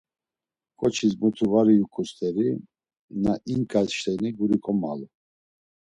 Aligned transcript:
K̆oçis, 0.79 1.13
muti 1.21 1.45
var 1.51 1.67
iyuǩo 1.73 2.03
st̆eri, 2.09 2.49
na 3.23 3.33
inǩay 3.53 3.87
şeni 3.99 4.29
guri 4.37 4.57
kommalu. 4.63 5.07